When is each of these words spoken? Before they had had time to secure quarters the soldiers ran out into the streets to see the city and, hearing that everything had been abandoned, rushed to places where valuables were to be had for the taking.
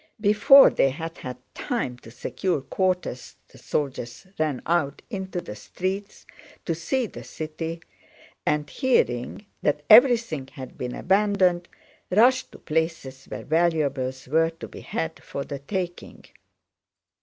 Before 0.19 0.71
they 0.71 0.89
had 0.89 1.19
had 1.19 1.37
time 1.53 1.95
to 1.99 2.09
secure 2.09 2.61
quarters 2.61 3.35
the 3.49 3.59
soldiers 3.59 4.25
ran 4.39 4.63
out 4.65 5.03
into 5.11 5.41
the 5.41 5.55
streets 5.55 6.25
to 6.65 6.73
see 6.73 7.05
the 7.05 7.23
city 7.23 7.83
and, 8.43 8.67
hearing 8.67 9.45
that 9.61 9.83
everything 9.91 10.47
had 10.53 10.75
been 10.75 10.95
abandoned, 10.95 11.67
rushed 12.09 12.51
to 12.53 12.57
places 12.57 13.25
where 13.25 13.43
valuables 13.45 14.27
were 14.27 14.49
to 14.49 14.67
be 14.67 14.81
had 14.81 15.21
for 15.23 15.43
the 15.45 15.59
taking. 15.59 16.25